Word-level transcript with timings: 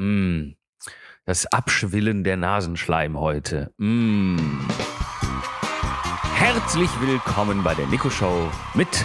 Mm. 0.00 0.54
Das 1.26 1.44
Abschwillen 1.44 2.24
der 2.24 2.38
Nasenschleim 2.38 3.20
heute. 3.20 3.74
Mm. 3.76 4.38
Herzlich 6.36 6.88
willkommen 7.02 7.62
bei 7.62 7.74
der 7.74 7.86
Nico 7.86 8.08
Show 8.08 8.50
mit 8.72 9.04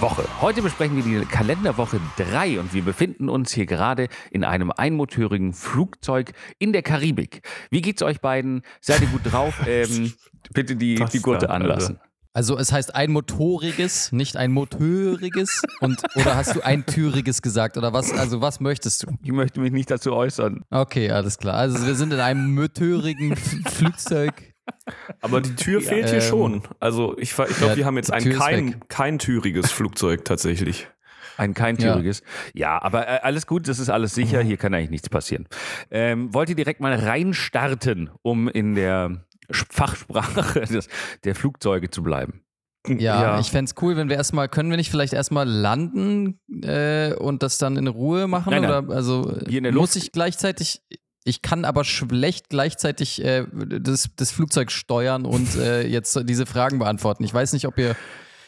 Woche. 0.00 0.24
Heute 0.40 0.62
besprechen 0.62 0.96
wir 0.96 1.04
die 1.04 1.24
Kalenderwoche 1.26 2.00
3 2.16 2.58
und 2.58 2.74
wir 2.74 2.82
befinden 2.82 3.28
uns 3.28 3.52
hier 3.52 3.66
gerade 3.66 4.08
in 4.32 4.42
einem 4.42 4.72
einmotorigen 4.72 5.52
Flugzeug 5.52 6.32
in 6.58 6.72
der 6.72 6.82
Karibik. 6.82 7.48
Wie 7.70 7.80
geht's 7.80 8.02
euch 8.02 8.20
beiden? 8.20 8.62
Seid 8.80 9.00
ihr 9.02 9.08
gut 9.08 9.22
drauf? 9.24 9.60
Ähm, 9.68 10.12
bitte 10.52 10.74
die, 10.74 10.96
die 10.96 11.20
Gurte 11.20 11.50
anlassen. 11.50 12.00
Also 12.34 12.56
es 12.56 12.72
heißt 12.72 12.94
ein 12.94 13.12
motoriges, 13.12 14.10
nicht 14.10 14.38
ein 14.38 14.52
motöriges 14.52 15.62
und 15.80 16.00
oder 16.14 16.34
hast 16.34 16.56
du 16.56 16.62
ein 16.62 16.86
türiges 16.86 17.42
gesagt 17.42 17.76
oder 17.76 17.92
was? 17.92 18.10
Also 18.10 18.40
was 18.40 18.58
möchtest 18.58 19.02
du? 19.02 19.18
Ich 19.22 19.32
möchte 19.32 19.60
mich 19.60 19.70
nicht 19.70 19.90
dazu 19.90 20.14
äußern. 20.14 20.64
Okay, 20.70 21.10
alles 21.10 21.36
klar. 21.36 21.56
Also 21.56 21.86
wir 21.86 21.94
sind 21.94 22.12
in 22.12 22.20
einem 22.20 22.54
motorigen 22.54 23.36
Flugzeug. 23.36 24.32
Aber 25.20 25.42
die 25.42 25.54
Tür 25.56 25.82
Ja, 25.82 25.88
fehlt 25.88 26.08
hier 26.08 26.22
ähm, 26.22 26.28
schon. 26.28 26.62
Also 26.80 27.18
ich, 27.18 27.30
ich 27.30 27.36
glaube, 27.36 27.72
ja, 27.72 27.76
wir 27.76 27.84
haben 27.84 27.96
jetzt 27.96 28.12
ein 28.12 28.30
kein, 28.32 28.80
kein 28.88 29.18
türiges 29.18 29.70
Flugzeug 29.70 30.24
tatsächlich. 30.24 30.88
Ein 31.36 31.52
keintüriges. 31.52 32.22
Ja. 32.54 32.80
aber 32.80 33.08
äh, 33.08 33.20
alles 33.22 33.46
gut, 33.46 33.68
das 33.68 33.78
ist 33.78 33.90
alles 33.90 34.14
sicher. 34.14 34.40
Hier 34.42 34.56
kann 34.56 34.72
eigentlich 34.72 34.90
nichts 34.90 35.10
passieren. 35.10 35.48
Ähm, 35.90 36.32
wollt 36.32 36.48
ihr 36.48 36.54
direkt 36.54 36.80
mal 36.80 36.94
reinstarten, 36.94 38.10
um 38.22 38.48
in 38.48 38.74
der 38.74 39.24
Fachsprache 39.50 40.60
des, 40.66 40.88
der 41.24 41.34
Flugzeuge 41.34 41.90
zu 41.90 42.02
bleiben? 42.02 42.44
Ja, 42.88 43.38
ich 43.38 43.50
fänd's 43.50 43.74
cool, 43.80 43.96
wenn 43.96 44.08
wir 44.08 44.16
erstmal, 44.16 44.48
können 44.48 44.70
wir 44.70 44.76
nicht 44.76 44.90
vielleicht 44.90 45.12
erstmal 45.12 45.48
landen 45.48 46.40
äh, 46.62 47.14
und 47.14 47.42
das 47.44 47.58
dann 47.58 47.76
in 47.76 47.86
Ruhe 47.86 48.26
machen? 48.26 48.50
Nein, 48.50 48.62
nein. 48.62 48.86
Oder 48.86 48.94
also 48.94 49.36
Hier 49.46 49.58
in 49.58 49.64
der 49.64 49.72
muss 49.72 49.94
ich 49.94 50.10
gleichzeitig, 50.10 50.82
ich 51.24 51.42
kann 51.42 51.64
aber 51.64 51.84
schlecht 51.84 52.48
gleichzeitig 52.48 53.24
äh, 53.24 53.46
das, 53.52 54.10
das 54.16 54.32
Flugzeug 54.32 54.72
steuern 54.72 55.24
und 55.24 55.54
äh, 55.54 55.86
jetzt 55.86 56.18
diese 56.24 56.44
Fragen 56.44 56.80
beantworten. 56.80 57.22
Ich 57.22 57.32
weiß 57.32 57.52
nicht, 57.52 57.68
ob 57.68 57.78
ihr, 57.78 57.94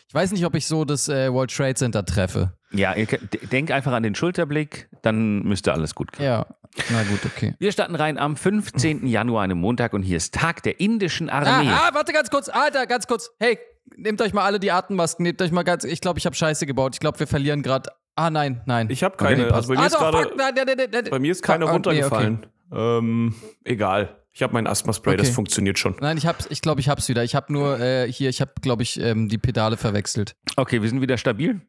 ich 0.08 0.14
weiß 0.14 0.33
nicht, 0.33 0.45
ob 0.45 0.56
ich 0.56 0.67
so 0.67 0.84
das 0.84 1.08
äh, 1.08 1.33
World 1.33 1.55
Trade 1.55 1.75
Center 1.75 2.05
treffe. 2.05 2.55
Ja, 2.75 2.94
ihr, 2.94 3.06
denk 3.50 3.70
einfach 3.70 3.92
an 3.92 4.03
den 4.03 4.14
Schulterblick, 4.14 4.89
dann 5.03 5.42
müsste 5.42 5.72
alles 5.72 5.94
gut 5.94 6.12
gehen. 6.12 6.25
Ja, 6.27 6.47
na 6.91 7.03
gut, 7.05 7.20
okay. 7.25 7.55
Wir 7.58 7.72
starten 7.72 7.94
rein 7.94 8.19
am 8.19 8.36
15. 8.36 9.06
Januar, 9.06 9.42
einem 9.42 9.58
Montag, 9.58 9.92
und 9.92 10.03
hier 10.03 10.17
ist 10.17 10.34
Tag 10.34 10.62
der 10.64 10.80
indischen 10.80 11.30
Armee. 11.30 11.69
Ah, 11.69 11.89
ah, 11.89 11.95
warte 11.95 12.12
ganz 12.12 12.30
kurz, 12.30 12.48
Alter, 12.48 12.86
ganz 12.86 13.06
kurz. 13.06 13.30
Hey, 13.39 13.58
nehmt 13.97 14.20
euch 14.20 14.33
mal 14.33 14.45
alle 14.45 14.58
die 14.58 14.72
Atemmasken, 14.72 15.22
nehmt 15.22 15.41
euch 15.41 15.52
mal 15.52 15.62
ganz, 15.62 15.84
ich 15.84 16.00
glaube, 16.00 16.19
ich 16.19 16.27
habe 16.27 16.34
Scheiße 16.34 16.67
gebaut. 16.67 16.95
Ich 16.95 17.00
glaube, 17.00 17.19
wir 17.20 17.27
verlieren 17.27 17.62
gerade. 17.62 17.91
Ah, 18.17 18.30
nein, 18.30 18.62
nein. 18.67 18.89
Ich 18.91 19.02
habe 19.02 19.17
keine, 19.17 19.52
also 19.52 19.69
bei 19.69 19.75
mir 19.75 19.80
ah, 19.83 19.86
ist 19.86 19.95
doch, 19.95 20.00
gerade, 20.00 20.19
fuck, 20.22 20.36
nein, 20.36 20.52
nein, 20.56 20.67
nein, 20.77 20.89
nein, 20.91 21.05
bei 21.11 21.19
mir 21.19 21.33
ist 21.33 21.42
keine 21.42 21.67
Fuck, 21.67 21.69
okay, 21.69 21.91
runtergefallen. 21.91 22.47
Ähm, 22.72 23.34
egal. 23.64 24.17
Ich 24.33 24.42
habe 24.42 24.52
mein 24.52 24.67
Asthma-Spray, 24.67 25.17
das 25.17 25.28
Okay. 25.28 25.34
funktioniert 25.34 25.78
schon. 25.78 25.95
Nein, 26.00 26.17
ich 26.17 26.27
hab's, 26.27 26.48
ich 26.50 26.61
glaube, 26.61 26.80
ich 26.80 26.89
hab's 26.89 27.08
wieder. 27.08 27.22
Ich 27.22 27.36
habe 27.36 27.52
nur 27.52 27.78
äh, 27.78 28.11
hier, 28.11 28.28
ich 28.28 28.41
habe, 28.41 28.50
glaube 28.61 28.83
ich, 28.83 28.98
ähm, 29.00 29.28
die 29.28 29.39
Pedale 29.39 29.77
verwechselt. 29.77 30.34
Okay, 30.56 30.83
wir 30.83 30.89
sind 30.89 31.00
wieder 31.00 31.17
stabil. 31.19 31.61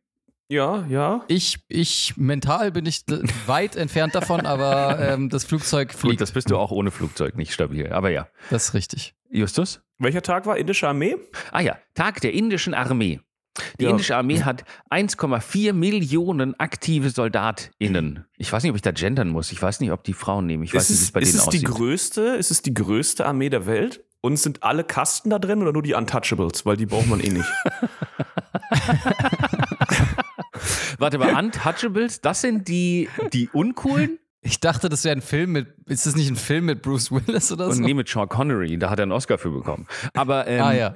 Ja, 0.48 0.86
ja. 0.88 1.24
Ich, 1.28 1.58
ich 1.68 2.14
mental 2.18 2.72
bin 2.72 2.86
ich 2.86 3.04
weit 3.48 3.76
entfernt 3.76 4.14
davon, 4.14 4.46
aber 4.46 5.00
ähm, 5.00 5.30
das 5.30 5.44
Flugzeug 5.44 5.90
Gut, 5.92 6.00
fliegt. 6.00 6.22
das 6.22 6.32
bist 6.32 6.52
du 6.52 6.58
auch 6.58 6.72
ohne 6.72 6.92
Flugzeug 6.92 7.36
nicht 7.36 7.52
stabil. 7.54 7.92
Aber 7.92 8.10
ja. 8.12 8.28
Das 8.52 8.66
ist 8.70 8.74
richtig. 8.76 9.16
Justus? 9.32 9.82
Welcher 9.98 10.22
Tag 10.22 10.46
war 10.46 10.58
indische 10.58 10.88
Armee? 10.88 11.16
Ah 11.52 11.62
ja, 11.62 11.78
Tag 11.96 12.22
der 12.22 12.34
indischen 12.34 12.74
Armee. 12.74 13.20
Die 13.80 13.86
Ja. 13.86 13.90
indische 13.90 14.16
Armee 14.18 14.44
hat 14.44 14.66
1,4 14.92 15.72
Millionen 15.74 16.60
aktive 16.60 17.10
SoldatInnen. 17.10 18.26
Ich 18.38 18.52
weiß 18.52 18.62
nicht, 18.64 18.70
ob 18.70 18.76
ich 18.76 18.82
da 18.82 18.92
gendern 18.92 19.30
muss. 19.30 19.52
Ich 19.54 19.62
weiß 19.62 19.80
nicht, 19.80 19.92
ob 19.92 20.04
die 20.04 20.14
Frauen 20.14 20.46
nehmen. 20.46 20.64
Ich 20.64 20.74
weiß 20.74 20.90
ist 20.90 20.90
nicht, 20.90 21.00
wie 21.00 21.04
es, 21.06 21.12
bei 21.14 21.20
ist 21.22 21.32
denen 21.34 21.40
es 21.40 21.44
die 21.46 21.58
aussieht. 21.66 21.66
größte, 21.78 22.22
ist 22.22 22.52
es 22.52 22.62
die 22.62 22.74
größte 22.74 23.26
Armee 23.26 23.50
der 23.50 23.66
Welt? 23.66 24.04
Und 24.22 24.38
sind 24.38 24.64
alle 24.64 24.84
Kasten 24.84 25.30
da 25.30 25.38
drin 25.40 25.62
oder 25.62 25.72
nur 25.72 25.84
die 25.84 25.94
Untouchables? 25.94 26.66
Weil 26.66 26.78
die 26.78 26.88
braucht 26.88 27.08
man 27.08 27.20
eh 27.20 27.30
nicht. 27.30 27.46
Warte 31.00 31.18
mal, 31.18 31.34
Untouchables, 31.36 32.22
das 32.22 32.42
sind 32.42 32.68
die, 32.68 33.10
die 33.34 33.50
uncoolen? 33.52 34.20
Ich 34.48 34.60
dachte, 34.60 34.90
das 34.90 35.04
wäre 35.04 35.16
ein 35.16 35.24
Film 35.24 35.54
mit. 35.54 35.74
Ist 35.88 36.06
das 36.06 36.16
nicht 36.16 36.30
ein 36.30 36.36
Film 36.36 36.66
mit 36.66 36.84
Bruce 36.84 37.12
Willis 37.12 37.52
oder 37.52 37.66
Und 37.66 37.74
so? 37.74 37.82
nee, 37.82 37.96
mit 37.96 38.08
Sean 38.08 38.30
Connery, 38.30 38.78
da 38.78 38.92
hat 38.92 39.00
er 39.00 39.04
einen 39.04 39.12
Oscar 39.12 39.40
für 39.40 39.50
bekommen. 39.50 39.88
Aber, 40.14 40.46
ähm, 40.48 40.62
ah 40.62 40.72
ja, 40.72 40.94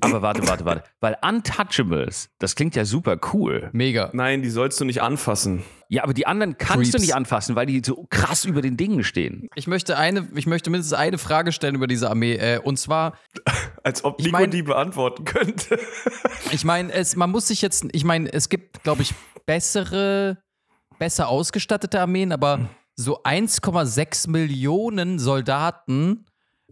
aber 0.00 0.22
warte, 0.22 0.46
warte, 0.46 0.64
warte. 0.64 0.84
Weil 1.00 1.16
Untouchables, 1.20 2.28
das 2.38 2.54
klingt 2.54 2.76
ja 2.76 2.84
super 2.84 3.18
cool. 3.32 3.70
mega. 3.72 4.10
Nein, 4.12 4.42
die 4.42 4.50
sollst 4.50 4.80
du 4.80 4.84
nicht 4.84 5.02
anfassen. 5.02 5.64
Ja, 5.88 6.04
aber 6.04 6.14
die 6.14 6.28
anderen 6.28 6.56
kannst 6.58 6.86
du 6.86 6.90
Creeps. 6.92 7.02
nicht 7.02 7.14
anfassen, 7.16 7.56
weil 7.56 7.66
die 7.66 7.82
so 7.84 8.06
krass 8.08 8.44
über 8.44 8.62
den 8.62 8.76
Dingen 8.76 9.02
stehen. 9.02 9.48
Ich 9.56 9.66
möchte 9.66 9.98
eine, 9.98 10.28
ich 10.36 10.46
möchte 10.46 10.70
mindestens 10.70 10.96
eine 10.96 11.18
Frage 11.18 11.50
stellen 11.50 11.74
über 11.74 11.88
diese 11.88 12.08
Armee. 12.08 12.34
Äh, 12.36 12.60
und 12.60 12.78
zwar, 12.78 13.18
Als 13.82 14.04
ob 14.04 14.20
Ich 14.20 14.26
Nico 14.26 14.38
mein- 14.38 14.50
die 14.52 14.62
beantworten 14.62 15.24
könnte. 15.24 15.76
ich 16.52 16.64
meine, 16.64 16.92
es, 16.92 17.16
man 17.16 17.30
muss 17.32 17.48
sich 17.48 17.60
jetzt, 17.62 17.84
ich 17.90 18.04
meine, 18.04 18.32
es 18.32 18.48
gibt, 18.48 18.84
glaube 18.84 19.02
ich, 19.02 19.12
bessere, 19.46 20.38
besser 20.98 21.28
ausgestattete 21.28 22.00
Armeen, 22.00 22.32
aber 22.32 22.68
so 22.94 23.22
1,6 23.22 24.30
Millionen 24.30 25.18
Soldaten 25.18 26.26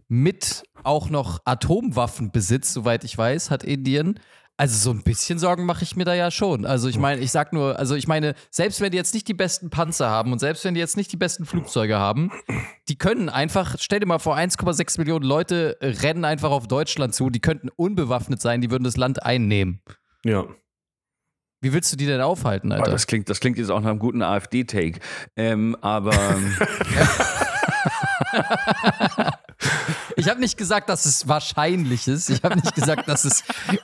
mit 0.07 0.63
auch 0.83 1.09
noch 1.09 1.39
Atomwaffenbesitz, 1.45 2.73
soweit 2.73 3.03
ich 3.03 3.17
weiß, 3.17 3.49
hat 3.49 3.63
Indien. 3.63 4.19
Also 4.57 4.77
so 4.77 4.91
ein 4.91 5.03
bisschen 5.03 5.39
Sorgen 5.39 5.65
mache 5.65 5.83
ich 5.83 5.95
mir 5.95 6.05
da 6.05 6.13
ja 6.13 6.29
schon. 6.29 6.65
Also 6.65 6.87
ich 6.87 6.99
meine, 6.99 7.21
ich 7.21 7.31
sag 7.31 7.51
nur, 7.51 7.79
also 7.79 7.95
ich 7.95 8.07
meine, 8.07 8.35
selbst 8.51 8.79
wenn 8.79 8.91
die 8.91 8.97
jetzt 8.97 9.13
nicht 9.13 9.27
die 9.27 9.33
besten 9.33 9.69
Panzer 9.69 10.09
haben 10.09 10.31
und 10.31 10.39
selbst 10.39 10.63
wenn 10.65 10.75
die 10.75 10.79
jetzt 10.79 10.97
nicht 10.97 11.11
die 11.11 11.17
besten 11.17 11.45
Flugzeuge 11.45 11.97
haben, 11.97 12.31
die 12.87 12.97
können 12.97 13.29
einfach, 13.29 13.77
stell 13.79 14.01
dir 14.01 14.05
mal 14.05 14.19
vor, 14.19 14.35
1,6 14.35 14.99
Millionen 14.99 15.25
Leute 15.25 15.77
rennen 15.81 16.25
einfach 16.25 16.51
auf 16.51 16.67
Deutschland 16.67 17.15
zu, 17.15 17.29
die 17.31 17.39
könnten 17.39 17.69
unbewaffnet 17.69 18.39
sein, 18.41 18.61
die 18.61 18.69
würden 18.69 18.83
das 18.83 18.97
Land 18.97 19.23
einnehmen. 19.23 19.81
Ja. 20.23 20.45
Wie 21.61 21.71
willst 21.73 21.91
du 21.93 21.97
die 21.97 22.07
denn 22.07 22.21
aufhalten, 22.21 22.71
Oh, 22.71 22.75
Alter? 22.75 22.91
das, 22.91 23.05
klingt, 23.07 23.29
das 23.29 23.39
klingt 23.39 23.57
jetzt 23.57 23.69
auch 23.69 23.79
nach 23.81 23.91
einem 23.91 23.99
guten 23.99 24.21
AfD-Take. 24.23 24.99
Ähm, 25.35 25.77
aber 25.81 26.11
Ich 30.15 30.27
habe 30.29 30.39
nicht 30.39 30.57
gesagt, 30.57 30.89
dass 30.89 31.05
es 31.05 31.27
wahrscheinlich 31.27 32.07
ist. 32.07 32.29
Ich 32.29 32.43
habe 32.43 32.55
nicht 32.55 32.75
gesagt, 32.75 33.07
dass 33.07 33.25
es 33.25 33.43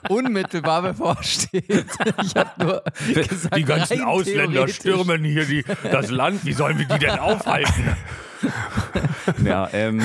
unmittelbar 0.10 0.82
bevorsteht. 0.82 1.86
Ich 2.24 2.36
habe 2.36 2.64
nur 2.64 2.84
gesagt, 3.14 3.56
die 3.56 3.64
ganzen 3.64 4.02
Ausländer 4.04 4.68
stürmen 4.68 5.24
hier 5.24 5.46
die, 5.46 5.64
das 5.92 6.10
Land. 6.10 6.46
Wie 6.46 6.54
sollen 6.54 6.78
wir 6.78 6.86
die 6.86 7.00
denn 7.00 7.20
aufhalten? 7.20 7.96
ja, 9.44 9.70
ähm, 9.74 10.02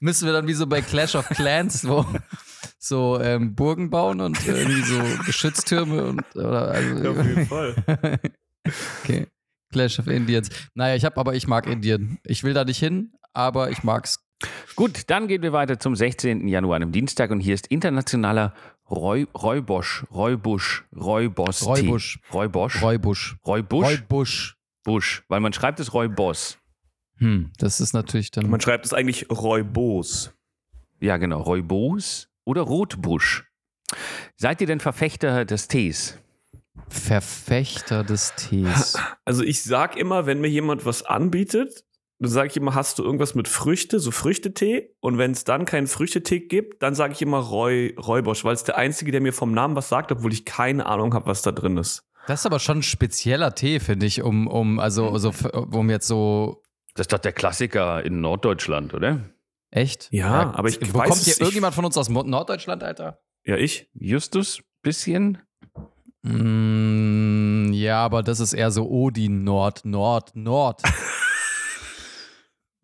Müssen 0.00 0.26
wir 0.26 0.32
dann 0.32 0.46
wie 0.46 0.54
so 0.54 0.66
bei 0.66 0.80
Clash 0.82 1.14
of 1.14 1.28
Clans, 1.28 1.86
wo 1.86 2.04
so 2.88 3.20
ähm, 3.20 3.54
Burgen 3.54 3.90
bauen 3.90 4.20
und 4.20 4.46
irgendwie 4.46 4.82
so 4.82 5.00
Geschütztürme 5.26 6.04
und 6.04 6.24
oder 6.36 6.68
also, 6.68 7.10
Auf 7.10 7.24
jeden 7.24 7.46
Fall. 7.46 7.74
okay. 9.02 9.26
Clash 9.72 9.98
of 9.98 10.06
Indians. 10.06 10.48
Naja, 10.74 10.94
ich 10.94 11.04
habe 11.04 11.16
aber 11.18 11.34
ich 11.34 11.46
mag 11.46 11.66
Indien. 11.66 12.18
Ich 12.24 12.44
will 12.44 12.54
da 12.54 12.64
nicht 12.64 12.78
hin, 12.78 13.12
aber 13.32 13.70
ich 13.70 13.82
mag's. 13.82 14.24
gut, 14.74 15.10
dann 15.10 15.28
gehen 15.28 15.42
wir 15.42 15.52
weiter 15.52 15.78
zum 15.78 15.96
16. 15.96 16.46
Januar, 16.48 16.76
einem 16.76 16.92
Dienstag. 16.92 17.30
Und 17.30 17.40
hier 17.40 17.54
ist 17.54 17.66
internationaler 17.66 18.54
Roy, 18.88 19.26
Räubosch, 19.34 20.04
Räubusch, 20.12 20.84
Räubos. 20.94 21.66
Räubusch. 21.66 22.20
Räubosch. 22.32 22.82
Räubusch. 22.82 23.36
Räubusch. 23.46 23.86
Räubusch. 23.86 24.56
Busch. 24.84 25.24
Weil 25.28 25.40
man 25.40 25.52
schreibt 25.52 25.80
es 25.80 25.92
Räuboss. 25.92 26.58
Hm, 27.18 27.50
das 27.58 27.80
ist 27.80 27.92
natürlich 27.92 28.30
dann. 28.30 28.48
Man 28.48 28.60
schreibt 28.60 28.86
es 28.86 28.92
eigentlich 28.92 29.28
Räubos. 29.30 30.32
Ja, 31.00 31.16
genau. 31.16 31.40
Räubos 31.40 32.28
oder 32.46 32.62
Rotbusch. 32.62 33.44
Seid 34.36 34.62
ihr 34.62 34.66
denn 34.66 34.80
Verfechter 34.80 35.44
des 35.44 35.68
Tees? 35.68 36.18
Verfechter 36.88 38.04
des 38.04 38.34
Tees. 38.36 38.98
Also 39.24 39.42
ich 39.42 39.64
sag 39.64 39.96
immer, 39.96 40.26
wenn 40.26 40.40
mir 40.40 40.48
jemand 40.48 40.86
was 40.86 41.02
anbietet, 41.02 41.84
dann 42.20 42.30
sage 42.30 42.48
ich 42.48 42.56
immer, 42.56 42.76
hast 42.76 43.00
du 43.00 43.02
irgendwas 43.02 43.34
mit 43.34 43.48
Früchte, 43.48 43.98
so 43.98 44.12
Früchtetee? 44.12 44.94
Und 45.00 45.18
wenn 45.18 45.32
es 45.32 45.42
dann 45.42 45.64
keinen 45.64 45.88
Früchtetee 45.88 46.38
gibt, 46.38 46.80
dann 46.82 46.94
sage 46.94 47.12
ich 47.12 47.22
immer 47.22 47.38
Roy, 47.38 47.96
Räubosch, 47.98 48.44
weil 48.44 48.54
es 48.54 48.62
der 48.62 48.76
einzige, 48.76 49.10
der 49.10 49.20
mir 49.20 49.32
vom 49.32 49.52
Namen 49.52 49.74
was 49.74 49.88
sagt, 49.88 50.12
obwohl 50.12 50.32
ich 50.32 50.44
keine 50.44 50.86
Ahnung 50.86 51.12
habe, 51.12 51.26
was 51.26 51.42
da 51.42 51.50
drin 51.50 51.76
ist. 51.76 52.04
Das 52.28 52.40
ist 52.40 52.46
aber 52.46 52.60
schon 52.60 52.78
ein 52.78 52.82
spezieller 52.82 53.54
Tee, 53.54 53.80
finde 53.80 54.06
ich, 54.06 54.22
um, 54.22 54.46
um, 54.46 54.78
also, 54.78 55.10
also, 55.10 55.32
um 55.52 55.90
jetzt 55.90 56.06
so. 56.06 56.62
Das 56.94 57.04
ist 57.04 57.12
doch 57.12 57.18
der 57.18 57.32
Klassiker 57.32 58.04
in 58.04 58.20
Norddeutschland, 58.20 58.94
oder? 58.94 59.20
Echt? 59.76 60.08
Ja, 60.10 60.52
aber 60.54 60.68
ich 60.70 60.80
Wo 60.94 60.98
weiß 61.00 61.08
kommt 61.10 61.20
hier 61.20 61.38
irgendjemand 61.38 61.74
von 61.74 61.84
uns 61.84 61.98
aus 61.98 62.08
Norddeutschland, 62.08 62.82
Alter? 62.82 63.20
Ja, 63.44 63.56
ich? 63.56 63.90
Justus, 63.92 64.62
bisschen? 64.80 65.36
Mm, 66.22 67.72
ja, 67.74 67.98
aber 68.02 68.22
das 68.22 68.40
ist 68.40 68.54
eher 68.54 68.70
so 68.70 68.88
Odin, 68.88 69.44
Nord, 69.44 69.84
Nord, 69.84 70.34
Nord. 70.34 70.80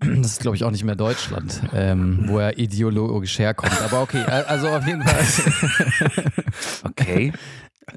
Das 0.04 0.32
ist, 0.32 0.40
glaube 0.40 0.56
ich, 0.56 0.64
auch 0.64 0.72
nicht 0.72 0.82
mehr 0.82 0.96
Deutschland, 0.96 1.62
ähm, 1.72 2.24
wo 2.26 2.40
er 2.40 2.58
ideologisch 2.58 3.38
herkommt. 3.38 3.80
Aber 3.82 4.02
okay, 4.02 4.24
äh, 4.26 4.30
also 4.48 4.66
auf 4.68 4.84
jeden 4.84 5.00
Fall. 5.02 5.24
Okay. 6.84 7.32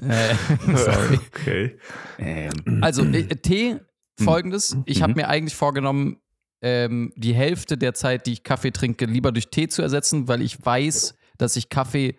äh, 0.02 0.34
sorry. 0.76 1.18
Okay. 1.34 1.78
ähm, 2.18 2.78
Also, 2.80 3.02
äh, 3.04 3.24
Tee, 3.34 3.80
folgendes. 4.22 4.76
Ich 4.84 5.02
habe 5.02 5.14
Mhm. 5.14 5.16
mir 5.16 5.28
eigentlich 5.28 5.56
vorgenommen, 5.56 6.18
ähm, 6.62 7.12
die 7.16 7.34
Hälfte 7.34 7.76
der 7.76 7.94
Zeit, 7.94 8.26
die 8.26 8.32
ich 8.32 8.42
Kaffee 8.42 8.70
trinke, 8.70 9.06
lieber 9.06 9.32
durch 9.32 9.48
Tee 9.48 9.68
zu 9.68 9.82
ersetzen, 9.82 10.28
weil 10.28 10.42
ich 10.42 10.64
weiß, 10.64 11.14
dass 11.38 11.56
ich 11.56 11.68
Kaffee 11.68 12.18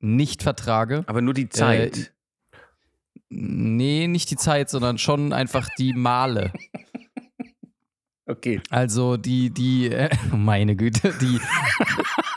nicht 0.00 0.42
vertrage. 0.42 1.04
Aber 1.06 1.22
nur 1.22 1.34
die 1.34 1.48
Zeit. 1.48 1.96
Äh, 1.96 2.04
Nee, 3.28 4.06
nicht 4.06 4.30
die 4.30 4.36
Zeit, 4.36 4.70
sondern 4.70 4.98
schon 4.98 5.32
einfach 5.32 5.68
die 5.78 5.92
Male. 5.92 6.52
okay. 8.26 8.60
Also 8.70 9.16
die, 9.16 9.50
die, 9.50 9.90
äh, 9.90 10.10
meine 10.32 10.76
Güte, 10.76 11.12
die, 11.20 11.40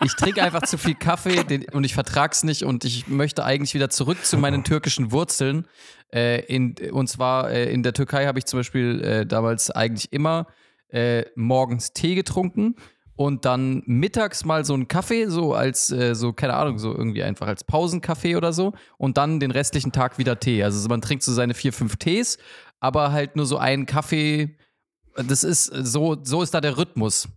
ich 0.04 0.16
trinke 0.16 0.42
einfach 0.42 0.64
zu 0.64 0.78
viel 0.78 0.96
Kaffee 0.96 1.44
den, 1.44 1.66
und 1.70 1.84
ich 1.84 1.94
vertrag's 1.94 2.44
nicht 2.44 2.64
und 2.64 2.86
ich 2.86 3.08
möchte 3.08 3.46
eigentlich 3.46 3.76
wieder 3.76 3.90
zurück 3.90 4.26
zu 4.26 4.38
meinen 4.38 4.64
türkischen 4.64 5.12
Wurzeln. 5.12 5.68
Äh, 6.12 6.42
in, 6.46 6.76
und 6.92 7.08
zwar 7.08 7.52
äh, 7.52 7.72
in 7.72 7.84
der 7.84 7.94
Türkei 7.94 8.26
habe 8.26 8.40
ich 8.40 8.46
zum 8.46 8.60
Beispiel 8.60 9.02
äh, 9.02 9.26
damals 9.28 9.70
eigentlich 9.70 10.12
immer 10.12 10.48
äh, 10.90 11.26
morgens 11.36 11.94
Tee 11.94 12.16
getrunken 12.16 12.76
und 13.16 13.44
dann 13.44 13.84
mittags 13.86 14.46
mal 14.46 14.64
so 14.64 14.74
einen 14.74 14.88
Kaffee, 14.88 15.28
so 15.28 15.54
als, 15.54 15.92
äh, 15.92 16.16
so, 16.16 16.32
keine 16.32 16.54
Ahnung, 16.54 16.80
so 16.80 16.96
irgendwie 16.96 17.24
einfach 17.24 17.48
als 17.48 17.66
Pausenkaffee 17.66 18.38
oder 18.38 18.54
so 18.54 18.74
und 18.98 19.18
dann 19.18 19.40
den 19.40 19.52
restlichen 19.52 19.92
Tag 19.92 20.18
wieder 20.18 20.40
Tee. 20.40 20.64
Also 20.64 20.88
man 20.88 21.02
trinkt 21.02 21.24
so 21.24 21.34
seine 21.34 21.54
vier, 21.54 21.74
fünf 21.74 21.98
Tees, 21.98 22.38
aber 22.80 23.12
halt 23.12 23.36
nur 23.36 23.46
so 23.46 23.58
einen 23.58 23.86
Kaffee. 23.86 24.58
Das 25.16 25.44
ist, 25.44 25.66
so, 25.66 26.18
so 26.24 26.42
ist 26.42 26.54
da 26.54 26.62
der 26.62 26.78
Rhythmus. 26.78 27.28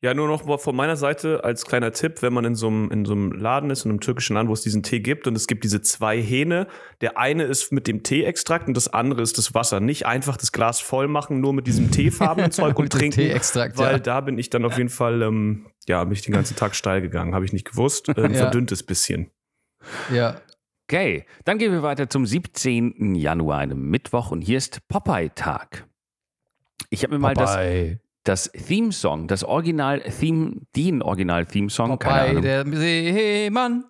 Ja, 0.00 0.14
nur 0.14 0.28
noch 0.28 0.44
mal 0.44 0.58
von 0.58 0.74
meiner 0.74 0.96
Seite 0.96 1.44
als 1.44 1.64
kleiner 1.64 1.92
Tipp, 1.92 2.22
wenn 2.22 2.32
man 2.32 2.44
in 2.44 2.54
so 2.54 2.66
einem, 2.66 2.90
in 2.90 3.04
so 3.04 3.12
einem 3.12 3.32
Laden 3.32 3.70
ist, 3.70 3.84
in 3.84 3.90
einem 3.90 4.00
türkischen 4.00 4.34
Land, 4.34 4.48
wo 4.48 4.52
es 4.52 4.62
diesen 4.62 4.82
Tee 4.82 5.00
gibt 5.00 5.26
und 5.26 5.36
es 5.36 5.46
gibt 5.46 5.64
diese 5.64 5.80
zwei 5.82 6.20
Hähne. 6.20 6.66
Der 7.00 7.18
eine 7.18 7.44
ist 7.44 7.72
mit 7.72 7.86
dem 7.86 8.02
Teeextrakt 8.02 8.68
und 8.68 8.76
das 8.76 8.88
andere 8.88 9.22
ist 9.22 9.38
das 9.38 9.54
Wasser. 9.54 9.80
Nicht 9.80 10.06
einfach 10.06 10.36
das 10.36 10.52
Glas 10.52 10.80
voll 10.80 11.08
machen, 11.08 11.40
nur 11.40 11.52
mit 11.52 11.66
diesem 11.66 11.90
teefarbenen 11.90 12.50
Zeug 12.52 12.78
und 12.78 12.90
trinken. 12.90 13.20
Teeextrakt, 13.20 13.78
weil 13.78 13.92
ja. 13.92 13.98
da 13.98 14.20
bin 14.20 14.38
ich 14.38 14.50
dann 14.50 14.64
auf 14.64 14.76
jeden 14.76 14.90
Fall, 14.90 15.22
ähm, 15.22 15.66
ja, 15.86 16.02
bin 16.04 16.12
ich 16.12 16.22
den 16.22 16.34
ganzen 16.34 16.56
Tag 16.56 16.74
steil 16.74 17.00
gegangen. 17.00 17.34
Habe 17.34 17.44
ich 17.44 17.52
nicht 17.52 17.70
gewusst. 17.70 18.08
Ähm, 18.16 18.32
Ja. 18.32 18.38
Verdünntes 18.38 18.82
bisschen. 18.82 19.30
Ja. 20.12 20.40
Okay, 20.88 21.24
dann 21.44 21.58
gehen 21.58 21.72
wir 21.72 21.82
weiter 21.82 22.08
zum 22.08 22.26
17. 22.26 23.14
Januar, 23.14 23.58
einem 23.58 23.88
Mittwoch, 23.90 24.30
und 24.30 24.42
hier 24.42 24.58
ist 24.58 24.86
Popeye-Tag. 24.88 25.86
Ich 26.90 27.02
habe 27.02 27.14
mir 27.14 27.18
mal 27.18 27.34
das, 27.34 27.56
Das 28.24 28.50
Theme-Song, 28.52 29.26
das 29.26 29.42
Original-Theme, 29.44 30.60
den 30.76 31.02
Original-Theme-Song, 31.02 31.98
keine 31.98 32.14
Popeye, 32.18 32.30
Ahnung. 32.30 32.42
der 32.42 32.66
Seemann. 32.80 33.84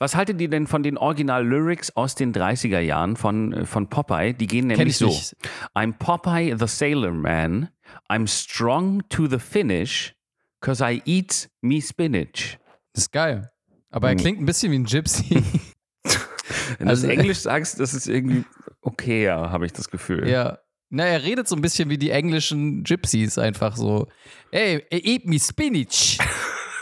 Was 0.00 0.16
haltet 0.16 0.40
ihr 0.40 0.50
denn 0.50 0.66
von 0.66 0.82
den 0.82 0.98
Original-Lyrics 0.98 1.90
aus 1.94 2.16
den 2.16 2.32
30er 2.34 2.80
Jahren 2.80 3.14
von, 3.16 3.52
äh, 3.52 3.64
von 3.66 3.88
Popeye? 3.88 4.32
Die 4.34 4.48
gehen 4.48 4.66
nämlich 4.66 4.88
ich 4.88 4.96
so. 4.98 5.06
nicht. 5.06 5.36
I'm 5.76 5.92
Popeye 5.96 6.56
the 6.58 6.66
Sailor 6.66 7.12
Man. 7.12 7.68
I'm 8.10 8.26
strong 8.26 9.02
to 9.10 9.28
the 9.28 9.38
finish, 9.38 10.16
cause 10.60 10.82
I 10.84 11.00
eat 11.06 11.48
me 11.60 11.80
spinach. 11.80 12.58
Das 12.92 13.04
ist 13.04 13.12
geil. 13.12 13.50
Aber 13.90 14.08
er 14.08 14.14
Hm. 14.14 14.18
klingt 14.20 14.40
ein 14.40 14.46
bisschen 14.46 14.72
wie 14.72 14.78
ein 14.80 14.84
Gypsy. 14.84 15.36
Wenn 16.78 16.86
du 16.86 16.90
Also- 16.90 17.06
das 17.06 17.16
Englisch 17.16 17.38
sagst, 17.38 17.78
das 17.78 17.94
ist 17.94 18.08
irgendwie 18.08 18.44
okay, 18.82 19.24
ja, 19.24 19.50
habe 19.50 19.64
ich 19.66 19.72
das 19.72 19.88
Gefühl. 19.88 20.28
ja. 20.28 20.58
Na, 20.90 21.04
er 21.04 21.22
redet 21.22 21.48
so 21.48 21.54
ein 21.54 21.60
bisschen 21.60 21.90
wie 21.90 21.98
die 21.98 22.10
englischen 22.10 22.82
Gypsies 22.82 23.36
einfach 23.38 23.76
so. 23.76 24.08
Hey, 24.50 24.84
eat 24.90 25.26
me 25.26 25.38
spinach. 25.38 26.18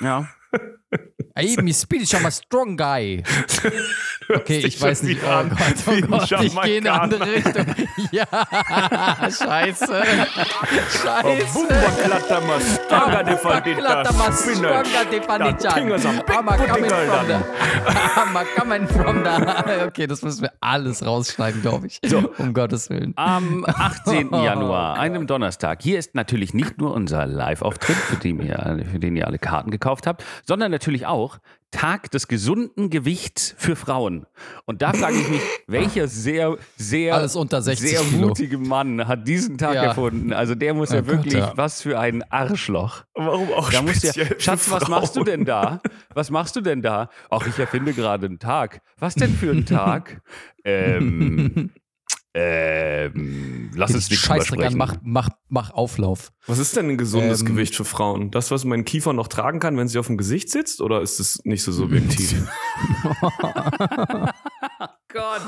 ja. 0.00 0.28
I 1.38 1.42
eat 1.44 1.62
me 1.62 1.72
spinach, 1.72 2.14
I'm 2.14 2.24
a 2.26 2.30
strong 2.30 2.76
guy. 2.76 3.22
Okay, 4.28 4.58
ich 4.58 4.80
weiß 4.80 5.02
nicht. 5.02 5.20
Oh 5.22 5.44
Gott, 5.44 5.58
oh 5.86 6.00
Gott, 6.08 6.32
ich 6.42 6.60
gehe 6.62 6.78
in 6.78 6.86
eine 6.88 7.00
andere. 7.00 7.26
Richtung. 7.26 7.66
Ja, 8.10 8.26
scheiße. 9.20 10.02
Scheiße. 11.02 11.66
I'm 15.58 16.56
coming 16.56 16.88
from 16.88 17.26
the. 17.26 17.38
I'm 18.16 18.46
coming 18.56 18.88
from 18.88 19.24
the. 19.24 19.84
Okay, 19.86 20.06
das 20.06 20.22
müssen 20.22 20.42
wir 20.42 20.52
alles 20.60 21.04
rausschneiden, 21.04 21.62
glaube 21.62 21.86
ich. 21.88 22.00
Um 22.38 22.54
Gottes 22.54 22.88
Willen. 22.90 23.12
Am 23.16 23.64
18. 23.66 24.32
Januar, 24.32 24.98
einem 24.98 25.26
Donnerstag. 25.26 25.82
Hier 25.82 25.98
ist 25.98 26.14
natürlich 26.14 26.54
nicht 26.54 26.78
nur 26.78 26.94
unser 26.94 27.26
Live-Auftritt, 27.26 27.96
für, 27.96 28.16
den 28.16 28.40
ihr- 28.40 28.84
für 28.90 28.98
den 28.98 29.16
ihr 29.16 29.26
alle 29.26 29.38
Karten 29.38 29.70
gekauft 29.70 30.06
habt, 30.06 30.24
sondern 30.44 30.72
natürlich 30.76 31.06
auch 31.06 31.38
Tag 31.72 32.10
des 32.12 32.28
gesunden 32.28 32.88
Gewichts 32.90 33.54
für 33.58 33.76
Frauen. 33.76 34.24
Und 34.64 34.80
da 34.82 34.92
frage 34.92 35.16
ich 35.18 35.28
mich, 35.28 35.40
welcher 35.66 36.06
sehr, 36.08 36.56
sehr, 36.76 37.14
Alles 37.14 37.36
unter 37.36 37.60
60 37.60 37.90
sehr 37.90 38.00
Kilo. 38.00 38.28
mutige 38.28 38.56
Mann 38.56 39.06
hat 39.08 39.26
diesen 39.28 39.58
Tag 39.58 39.74
Ja. 39.74 39.82
erfunden? 39.84 40.32
Also 40.32 40.54
der 40.54 40.72
muss 40.74 40.90
ja 40.90 41.00
Oh 41.00 41.02
Gott, 41.02 41.08
wirklich, 41.12 41.34
ja. 41.34 41.52
was 41.56 41.82
für 41.82 41.98
ein 41.98 42.22
Arschloch. 42.30 43.04
Warum 43.14 43.52
auch 43.52 43.70
Da 43.70 43.82
musst 43.82 44.04
du 44.04 44.08
speziell 44.08 44.28
ja, 44.28 44.40
Schatz, 44.40 44.70
was 44.70 44.88
machst 44.88 45.16
du 45.16 45.24
denn 45.24 45.44
da? 45.44 45.80
Was 46.14 46.30
machst 46.30 46.56
du 46.56 46.60
denn 46.62 46.80
da? 46.82 47.10
Ach, 47.30 47.46
ich 47.46 47.58
erfinde 47.58 47.92
gerade 47.92 48.26
einen 48.26 48.38
Tag. 48.38 48.80
Was 48.98 49.14
denn 49.14 49.34
für 49.34 49.50
ein 49.50 49.66
Tag? 49.66 50.22
ähm, 50.64 51.70
ähm, 52.38 53.70
lass 53.74 53.94
uns 53.94 54.10
nicht 54.10 54.22
drüber 54.22 54.36
Scheißdreck 54.40 54.58
an, 54.60 54.72
sprechen. 54.72 54.78
mach, 54.78 54.96
mach, 55.02 55.28
mach 55.48 55.70
Auflauf. 55.70 56.32
Was 56.46 56.58
ist 56.58 56.76
denn 56.76 56.90
ein 56.90 56.98
gesundes 56.98 57.40
Ähm, 57.40 57.46
Gewicht 57.46 57.74
für 57.74 57.84
Frauen? 57.86 58.30
Das, 58.30 58.50
was 58.50 58.64
mein 58.64 58.84
Kiefer 58.84 59.12
noch 59.14 59.28
tragen 59.28 59.58
kann, 59.58 59.76
wenn 59.78 59.88
sie 59.88 59.98
auf 59.98 60.06
dem 60.08 60.18
Gesicht 60.18 60.50
sitzt? 60.50 60.80
Oder 60.82 61.00
ist 61.00 61.18
es 61.18 61.40
nicht 61.44 61.62
so 61.62 61.72
subjektiv? 61.72 62.46
Gott. 65.08 65.40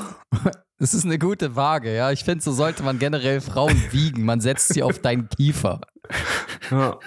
Das 0.79 0.93
ist 0.93 1.05
eine 1.05 1.19
gute 1.19 1.55
Waage, 1.55 1.93
ja. 1.95 2.11
Ich 2.11 2.23
finde, 2.23 2.43
so 2.43 2.51
sollte 2.51 2.81
man 2.83 2.97
generell 2.99 3.39
Frauen 3.41 3.75
wiegen. 3.91 4.23
Man 4.25 4.41
setzt 4.41 4.73
sie 4.73 4.81
auf 4.83 4.99
deinen 4.99 5.29
Kiefer. 5.29 5.81
ja. 6.71 6.97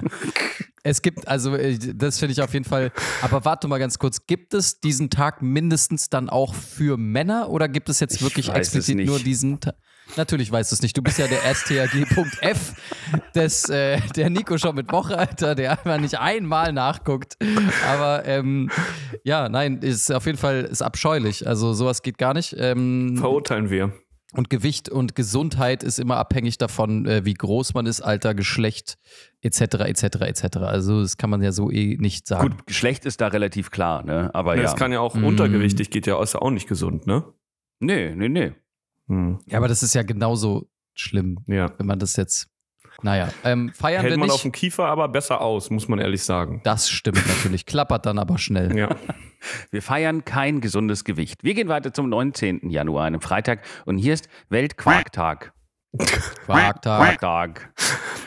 Es 0.82 1.02
gibt, 1.02 1.28
also, 1.28 1.54
äh, 1.54 1.78
das 1.78 2.18
finde 2.18 2.32
ich 2.32 2.42
auf 2.42 2.52
jeden 2.52 2.64
Fall. 2.64 2.92
Aber 3.22 3.44
warte 3.44 3.68
mal 3.68 3.78
ganz 3.78 3.98
kurz. 3.98 4.26
Gibt 4.26 4.54
es 4.54 4.80
diesen 4.80 5.10
Tag 5.10 5.42
mindestens 5.42 6.08
dann 6.08 6.30
auch 6.30 6.54
für 6.54 6.96
Männer 6.96 7.50
oder 7.50 7.68
gibt 7.68 7.88
es 7.88 8.00
jetzt 8.00 8.16
Ich 8.16 8.22
wirklich 8.22 8.48
explizit 8.48 8.98
nur 9.04 9.18
diesen 9.18 9.60
Tag? 9.60 9.74
Natürlich 10.16 10.50
weißt 10.50 10.72
du 10.72 10.74
es 10.74 10.82
nicht. 10.82 10.96
Du 10.96 11.02
bist 11.02 11.18
ja 11.18 11.26
der 11.26 11.54
STAG.F 11.54 12.74
des, 13.34 13.68
äh, 13.68 14.00
der 14.16 14.30
Nico 14.30 14.58
schon 14.58 14.74
mit 14.74 14.90
Woche, 14.90 15.16
Alter, 15.16 15.54
der 15.54 15.72
einfach 15.72 15.98
nicht 16.00 16.18
einmal 16.18 16.72
nachguckt. 16.72 17.36
Aber 17.88 18.24
ähm, 18.24 18.70
ja, 19.22 19.48
nein, 19.48 19.78
ist 19.78 20.10
auf 20.12 20.26
jeden 20.26 20.38
Fall 20.38 20.62
ist 20.62 20.82
abscheulich. 20.82 21.46
Also 21.46 21.72
sowas 21.74 22.02
geht 22.02 22.18
gar 22.18 22.34
nicht. 22.34 22.56
Ähm, 22.58 23.16
Verurteilen 23.18 23.70
wir. 23.70 23.92
Und 24.32 24.48
Gewicht 24.50 24.88
und 24.88 25.14
Gesundheit 25.14 25.82
ist 25.82 25.98
immer 25.98 26.16
abhängig 26.18 26.56
davon, 26.58 27.06
äh, 27.06 27.24
wie 27.24 27.34
groß 27.34 27.74
man 27.74 27.86
ist, 27.86 28.00
Alter, 28.00 28.34
Geschlecht, 28.34 28.96
etc., 29.42 29.60
etc., 29.86 30.02
etc. 30.22 30.56
Also 30.58 31.00
das 31.02 31.16
kann 31.16 31.30
man 31.30 31.42
ja 31.42 31.50
so 31.52 31.70
eh 31.70 31.96
nicht 31.98 32.26
sagen. 32.28 32.50
Gut, 32.50 32.66
Geschlecht 32.66 33.04
ist 33.06 33.20
da 33.20 33.26
relativ 33.28 33.70
klar, 33.70 34.04
ne? 34.04 34.30
Aber 34.34 34.54
Ja. 34.54 34.62
ja. 34.62 34.68
Das 34.68 34.76
kann 34.76 34.92
ja 34.92 35.00
auch 35.00 35.14
Mm. 35.14 35.24
untergewichtig, 35.24 35.90
geht 35.90 36.06
ja 36.06 36.22
ist 36.22 36.34
ja 36.34 36.42
auch 36.42 36.50
nicht 36.50 36.68
gesund, 36.68 37.06
ne? 37.06 37.24
nee, 37.80 38.14
nee, 38.14 38.28
nee. 38.28 38.52
Hm. 39.08 39.38
Ja, 39.46 39.58
aber 39.58 39.66
das 39.68 39.82
ist 39.82 39.94
ja 39.94 40.02
genauso 40.04 40.68
schlimm, 40.94 41.38
Ja. 41.46 41.72
wenn 41.78 41.86
man 41.86 41.98
das 41.98 42.14
jetzt. 42.16 42.46
Naja, 43.02 43.30
ähm, 43.44 43.72
feiern 43.74 44.02
Hält 44.02 44.12
wir 44.12 44.18
man 44.18 44.28
auf 44.30 44.36
nicht. 44.36 44.44
dem 44.44 44.52
Kiefer 44.52 44.84
aber 44.86 45.08
besser 45.08 45.40
aus, 45.40 45.70
muss 45.70 45.88
man 45.88 45.98
ehrlich 45.98 46.22
sagen. 46.22 46.60
Das 46.64 46.90
stimmt 46.90 47.26
natürlich. 47.26 47.64
Klappert 47.64 48.04
dann 48.04 48.18
aber 48.18 48.36
schnell. 48.38 48.76
Ja. 48.76 48.94
Wir 49.70 49.82
feiern 49.82 50.24
kein 50.24 50.60
gesundes 50.60 51.04
Gewicht. 51.04 51.42
Wir 51.44 51.54
gehen 51.54 51.68
weiter 51.68 51.92
zum 51.92 52.08
19. 52.08 52.70
Januar, 52.70 53.04
einem 53.04 53.20
Freitag. 53.20 53.64
Und 53.86 53.98
hier 53.98 54.14
ist 54.14 54.28
Weltquarktag. 54.48 55.52
Quarktag. 56.44 57.18
Quarktag. 57.18 57.74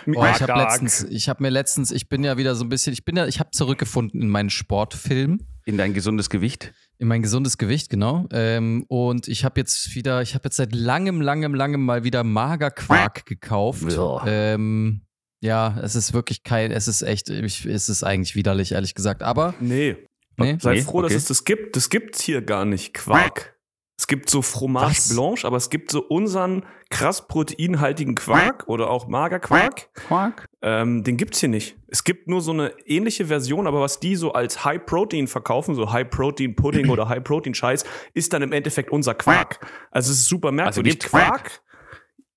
Oh, 0.05 0.25
ich 0.25 0.41
habe 0.41 0.53
letztens, 0.59 1.03
ich 1.03 1.29
habe 1.29 1.41
mir 1.43 1.49
letztens, 1.49 1.91
ich 1.91 2.09
bin 2.09 2.23
ja 2.23 2.37
wieder 2.37 2.55
so 2.55 2.65
ein 2.65 2.69
bisschen, 2.69 2.91
ich 2.91 3.05
bin 3.05 3.15
ja, 3.15 3.25
ich 3.25 3.39
habe 3.39 3.51
zurückgefunden 3.51 4.21
in 4.21 4.27
meinen 4.27 4.49
Sportfilm. 4.49 5.39
In 5.65 5.77
dein 5.77 5.93
gesundes 5.93 6.29
Gewicht. 6.29 6.73
In 6.97 7.07
mein 7.07 7.21
gesundes 7.21 7.57
Gewicht, 7.57 7.89
genau. 7.89 8.27
Ähm, 8.31 8.83
und 8.89 9.29
ich 9.29 9.45
habe 9.45 9.61
jetzt 9.61 9.95
wieder, 9.95 10.21
ich 10.21 10.35
habe 10.35 10.45
jetzt 10.45 10.57
seit 10.57 10.75
langem, 10.75 11.21
langem, 11.21 11.55
langem 11.55 11.85
mal 11.85 12.03
wieder 12.03 12.25
Magerquark 12.25 13.25
gekauft. 13.25 13.93
Ja. 13.93 14.23
Ähm, 14.27 15.03
ja, 15.39 15.77
es 15.81 15.95
ist 15.95 16.13
wirklich 16.13 16.43
kein, 16.43 16.71
es 16.71 16.87
ist 16.89 17.01
echt, 17.01 17.29
ich, 17.29 17.65
es 17.65 17.87
ist 17.87 18.03
eigentlich 18.03 18.35
widerlich, 18.35 18.73
ehrlich 18.73 18.95
gesagt. 18.95 19.23
Aber, 19.23 19.53
Nee. 19.61 19.95
Nee, 20.37 20.57
Sei 20.59 20.73
Nee, 20.75 20.81
froh, 20.81 20.99
okay. 20.99 21.07
dass 21.09 21.13
es 21.13 21.25
das 21.25 21.43
gibt. 21.45 21.75
Das 21.75 21.89
gibt's 21.89 22.21
hier 22.21 22.41
gar 22.41 22.65
nicht. 22.65 22.93
Quark. 22.93 23.53
Es 23.97 24.07
gibt 24.07 24.29
so 24.29 24.41
Fromage 24.41 24.89
Was? 24.97 25.09
Blanche, 25.13 25.47
aber 25.47 25.57
es 25.57 25.69
gibt 25.69 25.91
so 25.91 26.01
unseren 26.01 26.65
krass 26.89 27.27
proteinhaltigen 27.27 28.15
Quark 28.15 28.67
oder 28.67 28.89
auch 28.89 29.07
Magerquark. 29.07 29.93
Quark? 29.93 30.45
Ähm, 30.61 31.03
den 31.03 31.15
gibt's 31.15 31.39
hier 31.39 31.49
nicht. 31.49 31.77
Es 31.87 32.03
gibt 32.03 32.27
nur 32.27 32.41
so 32.41 32.51
eine 32.51 32.73
ähnliche 32.85 33.27
Version, 33.27 33.67
aber 33.67 33.81
was 33.81 33.99
die 33.99 34.15
so 34.15 34.33
als 34.33 34.65
High 34.65 34.85
Protein 34.85 35.27
verkaufen, 35.27 35.75
so 35.75 35.91
High 35.93 36.09
Protein 36.09 36.55
Pudding 36.55 36.89
oder 36.89 37.07
High 37.07 37.23
Protein 37.23 37.53
Scheiß, 37.53 37.85
ist 38.13 38.33
dann 38.33 38.41
im 38.41 38.51
Endeffekt 38.51 38.91
unser 38.91 39.13
Quark. 39.13 39.59
Also 39.91 40.11
es 40.11 40.19
ist 40.19 40.27
super 40.27 40.51
merkwürdig. 40.51 40.93
gibt's 40.93 41.09
Quark? 41.09 41.27
Quark? 41.29 41.61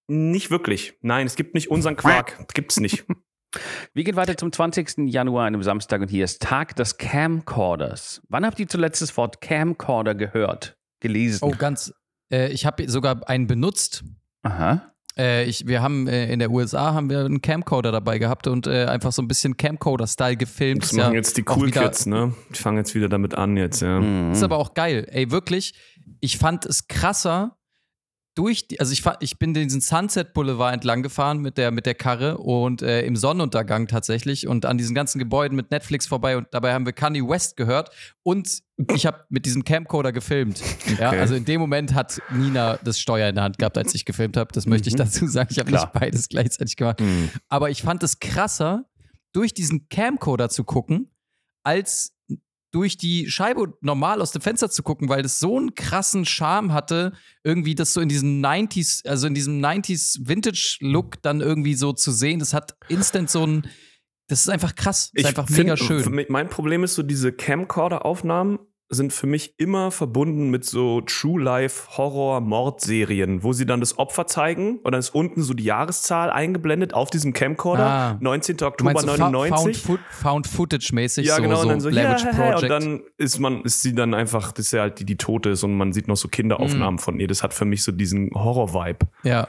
Nicht 0.08 0.50
wirklich. 0.50 0.94
Nein, 1.00 1.26
es 1.26 1.36
gibt 1.36 1.54
nicht 1.54 1.70
unseren 1.70 1.96
Quark. 1.96 2.46
Gibt's 2.54 2.78
nicht. 2.78 3.06
Wir 3.94 4.04
gehen 4.04 4.16
weiter 4.16 4.36
zum 4.36 4.52
20. 4.52 5.08
Januar, 5.08 5.46
einem 5.46 5.62
Samstag. 5.62 6.00
Und 6.02 6.08
hier 6.08 6.25
ist 6.25 6.42
Tag 6.42 6.76
des 6.76 6.96
Camcorders. 6.98 8.22
Wann 8.28 8.44
habt 8.44 8.58
ihr 8.60 8.68
zuletzt 8.68 9.02
das 9.02 9.16
Wort 9.16 9.40
Camcorder 9.40 10.14
gehört? 10.14 10.76
Gelesen? 11.00 11.40
oh, 11.42 11.52
ganz, 11.56 11.92
äh, 12.32 12.48
ich 12.52 12.66
habe 12.66 12.88
sogar 12.88 13.28
einen 13.28 13.46
benutzt. 13.46 14.02
Aha. 14.42 14.92
Äh, 15.18 15.44
ich, 15.44 15.66
wir 15.66 15.82
haben 15.82 16.08
äh, 16.08 16.30
in 16.30 16.38
der 16.38 16.50
USA 16.50 16.92
haben 16.92 17.08
wir 17.08 17.20
einen 17.25 17.40
Camcorder 17.40 17.90
dabei 17.92 18.18
gehabt 18.18 18.46
und 18.48 18.66
äh, 18.66 18.84
einfach 18.84 19.12
so 19.12 19.22
ein 19.22 19.28
bisschen 19.28 19.56
Camcorder-Style 19.56 20.36
gefilmt. 20.36 20.82
Das 20.84 20.92
machen 20.92 21.12
ja 21.12 21.16
jetzt 21.16 21.36
die 21.36 21.44
Cool 21.48 21.68
wieder- 21.68 21.82
Kids, 21.84 22.06
ne? 22.06 22.34
Die 22.50 22.58
fangen 22.58 22.78
jetzt 22.78 22.94
wieder 22.94 23.08
damit 23.08 23.34
an 23.34 23.56
jetzt, 23.56 23.80
ja. 23.80 24.00
Mhm. 24.00 24.32
Ist 24.32 24.42
aber 24.42 24.58
auch 24.58 24.75
geil. 24.75 25.06
Ey, 25.10 25.30
wirklich, 25.30 25.75
ich 26.20 26.36
fand 26.38 26.66
es 26.66 26.86
krasser 26.88 27.56
durch 28.37 28.69
die, 28.69 28.78
also 28.78 28.93
ich, 28.93 29.02
ich 29.21 29.38
bin 29.38 29.55
diesen 29.55 29.81
Sunset 29.81 30.35
Boulevard 30.35 30.75
entlang 30.75 31.02
gefahren 31.02 31.38
mit 31.38 31.57
der, 31.57 31.71
mit 31.71 31.87
der 31.87 31.95
Karre 31.95 32.37
und 32.37 32.83
äh, 32.83 33.00
im 33.02 33.16
Sonnenuntergang 33.16 33.88
tatsächlich 33.88 34.47
und 34.47 34.66
an 34.66 34.76
diesen 34.76 34.95
ganzen 34.95 35.19
Gebäuden 35.19 35.57
mit 35.57 35.71
Netflix 35.71 36.07
vorbei 36.07 36.37
und 36.37 36.47
dabei 36.50 36.75
haben 36.75 36.85
wir 36.85 36.93
Kanye 36.93 37.26
West 37.26 37.57
gehört 37.57 37.90
und 38.23 38.62
ich 38.95 39.07
habe 39.07 39.25
mit 39.31 39.47
diesem 39.47 39.64
Camcorder 39.64 40.12
gefilmt. 40.12 40.62
Ja, 40.99 41.09
Okay. 41.09 41.19
also 41.21 41.35
in 41.35 41.45
dem 41.47 41.61
Moment 41.61 41.95
hat 41.95 42.21
Nina 42.31 42.78
das 42.85 43.00
Steuer 43.00 43.28
in 43.28 43.35
der 43.35 43.45
Hand 43.45 43.59
gehabt, 43.59 43.76
als 43.78 43.95
ich 43.95 44.05
gefilmt 44.05 44.37
habe. 44.37 44.52
Das 44.52 44.66
möchte 44.66 44.88
ich 44.88 44.95
dazu 44.97 45.26
sagen. 45.26 45.49
Ich 45.50 45.59
habe 45.59 45.71
nicht 45.71 45.93
beides 45.93 46.28
gleichzeitig 46.28 46.76
gemacht. 46.76 47.00
Mhm. 47.00 47.31
Aber 47.49 47.71
ich 47.71 47.83
fand 47.83 48.02
es 48.02 48.21
krasser, 48.21 48.85
durch 49.33 49.55
diesen 49.55 49.88
Camcorder 49.88 50.49
zu 50.49 50.64
gucken, 50.64 51.11
als 51.64 52.15
durch 52.73 52.96
die 52.96 53.30
Scheibe 53.30 53.75
normal 53.80 54.20
aus 54.20 54.32
dem 54.32 54.42
Fenster 54.42 54.70
zu 54.70 54.82
gucken, 54.82 55.08
weil 55.08 55.23
das 55.23 55.38
so 55.38 55.56
einen 55.56 55.75
krassen 55.75 56.25
Charme 56.25 56.73
hatte, 56.73 57.12
irgendwie 57.44 57.75
das 57.75 57.92
so 57.92 58.00
in 58.00 58.08
diesem 58.08 58.42
90s, 58.42 59.06
also 59.06 59.26
in 59.26 59.35
diesem 59.35 59.61
90s 59.61 60.28
Vintage-Look 60.28 61.23
dann 61.23 61.40
irgendwie 61.40 61.75
so 61.75 61.92
zu 61.92 62.12
sehen. 62.12 62.38
Das 62.38 62.52
hat 62.52 62.76
instant 62.88 63.30
so 63.30 63.46
ein, 63.46 63.68
das 64.28 64.40
ist 64.40 64.49
einfach 64.49 64.75
krass. 64.75 65.11
Das 65.14 65.23
ist 65.23 65.28
einfach 65.28 65.46
find, 65.46 65.58
mega 65.58 65.76
schön. 65.76 66.26
Mein 66.28 66.49
Problem 66.49 66.85
ist 66.85 66.94
so, 66.94 67.02
diese 67.02 67.32
Camcorder-Aufnahmen 67.32 68.58
sind 68.88 69.12
für 69.12 69.26
mich 69.26 69.55
immer 69.59 69.90
verbunden 69.90 70.50
mit 70.50 70.64
so 70.64 71.00
True-Life-Horror-Mordserien, 71.00 73.43
wo 73.43 73.52
sie 73.52 73.66
dann 73.66 73.81
das 73.81 73.99
Opfer 73.99 74.26
zeigen 74.26 74.78
und 74.78 74.93
dann 74.93 75.00
ist 75.00 75.14
unten 75.14 75.43
so 75.43 75.55
die 75.55 75.64
Jahreszahl 75.64 76.31
eingeblendet 76.31 76.95
auf 76.95 77.11
diesem 77.11 77.33
Camcorder. 77.33 77.87
Ah. 77.87 78.16
19. 78.21 78.57
Du 78.59 78.66
Oktober 78.66 78.93
meinst 78.93 79.07
so 79.09 79.14
Fa- 79.16 79.31
99. 79.31 79.83
Found, 79.83 80.00
Foot- 80.00 80.12
Found 80.12 80.47
Footage-mäßig, 80.47 81.26
ja, 81.26 81.37
so, 81.37 81.43
genau, 81.43 81.57
so 81.57 81.62
und 81.62 81.69
dann 81.69 81.81
so, 81.81 81.88
ja, 81.88 82.14
Project. 82.14 82.62
und 82.62 82.69
dann 82.69 83.00
ist 83.19 83.38
man, 83.38 83.62
ist 83.62 83.83
sie 83.83 83.95
dann 83.95 84.14
einfach, 84.14 84.52
das 84.52 84.66
ist 84.66 84.73
ja 84.73 84.83
halt 84.83 84.99
die, 85.00 85.05
die 85.05 85.16
tot 85.16 85.47
ist 85.47 85.62
und 85.64 85.76
man 85.76 85.93
sieht 85.93 86.09
noch 86.09 86.16
so. 86.16 86.28
Kinderaufnahmen 86.28 86.99
von 86.99 87.19
ihr. 87.21 87.28
Das 87.28 87.43
hat 87.43 87.55
für 87.55 87.64
mich 87.64 87.83
so 87.83 87.93
diesen 87.93 88.31
Horror-Vibe. 88.35 89.07
ja. 89.25 89.49